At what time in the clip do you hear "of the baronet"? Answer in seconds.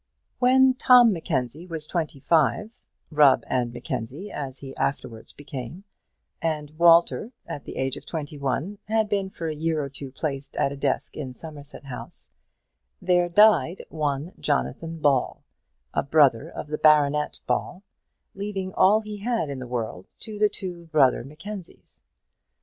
16.49-17.39